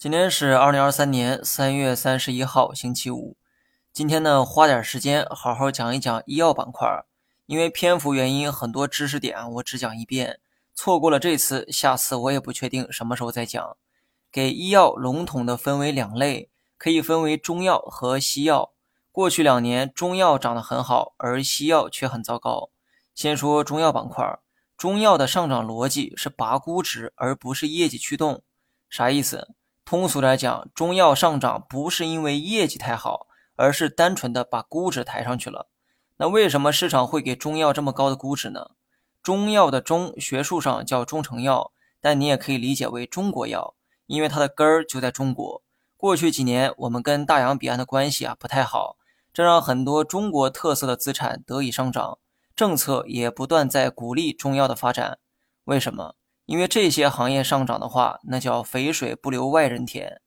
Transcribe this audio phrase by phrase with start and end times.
[0.00, 3.36] 今天是二零二三年三月三十一号，星期五。
[3.92, 7.04] 今天呢，花点时间好好讲一讲医药板块。
[7.44, 10.40] 因为篇幅原因，很多知识点我只讲一遍，
[10.74, 13.76] 错过了这次，下次我也不确定什么时候再讲。
[14.32, 16.48] 给医药笼统的分为两类，
[16.78, 18.72] 可以分为中药和西药。
[19.12, 22.70] 过去两年，中药涨得很好，而西药却很糟糕。
[23.14, 24.38] 先说中药板块，
[24.78, 28.42] 中药的上涨逻辑是拔估值，而不是业绩驱动。
[28.88, 29.48] 啥意思？
[29.90, 35.68] 通俗来讲，中药上涨不是因为业绩太好，而是单纯的把估值抬上去了。
[36.18, 38.70] 那为什么市场会给中药这么高的估值呢？
[39.20, 43.74] 中药的中学术上叫中成药，但你也可以理解为中国药，
[44.06, 45.60] 因为它的根儿就在中国。
[45.96, 48.96] 过去几年，我们跟大洋彼岸的关系啊不太好，
[49.32, 52.18] 这让很多中国特色的资产得以上涨，
[52.54, 55.18] 政策也不断在鼓励中药的发展。
[55.64, 56.14] 为什么？
[56.50, 60.20] 因为这些行业上涨的话，那叫肥水不流外人田。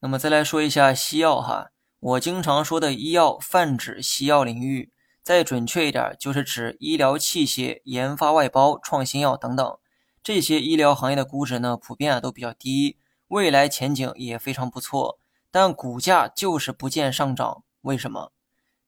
[0.00, 1.68] 那么再来说一下西药哈，
[2.00, 4.90] 我经常说的医药泛指西药领域，
[5.22, 9.78] 再准确一点就是指医疗器械、研发外包、创新药等等。
[10.22, 12.96] 这些医疗行业的估值呢，普遍啊都比较低，
[13.28, 15.18] 未来前景也非常不错，
[15.50, 17.64] 但股价就是不见上涨。
[17.82, 18.32] 为什么？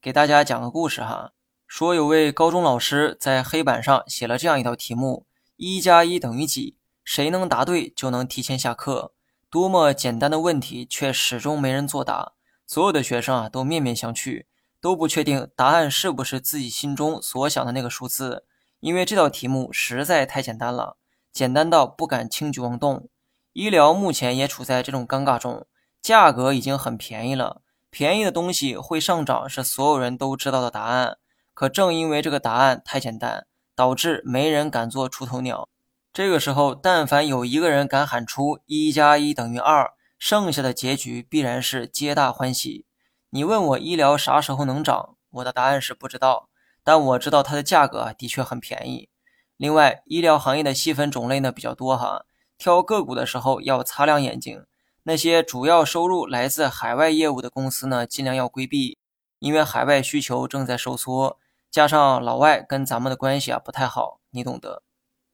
[0.00, 1.32] 给大家讲个故事哈，
[1.66, 5.26] 说有位高中老师在黑板上写了这样一道题目：
[5.60, 6.76] 一加一等于几？
[7.02, 9.12] 谁能答对就能提前下课。
[9.50, 12.34] 多么简单的问题，却始终没人作答。
[12.64, 14.46] 所有的学生啊，都面面相觑，
[14.80, 18.44] 都不确定答案是不是自己心中所想的那个数字。
[18.78, 20.96] 因为这道题目实在太简单了，
[21.32, 23.08] 简单到不敢轻举妄动。
[23.52, 25.66] 医疗目前也处在这种尴尬中，
[26.00, 31.18] 价格已经很便宜了，便宜的东西会上涨是所有人都知道的答案。
[31.52, 33.47] 可正因为这个答案太简单，
[33.78, 35.68] 导致没人敢做出头鸟。
[36.12, 42.86] 这个时候，但凡有一个人敢喊出一加一等于二，剩下的结局必然是皆大欢喜。
[43.30, 46.48] 你问我医疗啥时候能涨，我的答案是不知道，
[46.82, 49.08] 但我知道它的价格的确很便宜。
[49.56, 52.24] 另外，医疗行业的细分种类呢比较多哈，
[52.58, 54.64] 挑个股的时候要擦亮眼睛。
[55.04, 58.98] 那些主要收入来自海外业务的公司呢，尽量要规避，
[59.38, 61.38] 因为海外需求正在收缩，
[61.70, 64.82] 加上老外跟咱们的关系啊不太好，你懂得。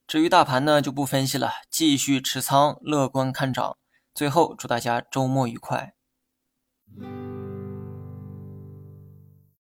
[0.07, 3.79] 至于大盘呢，就不分析了，继续持仓，乐观看涨。
[4.15, 5.95] 最后，祝大家周末愉快。